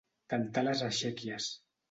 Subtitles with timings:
[0.33, 1.53] Cantar les exèquies.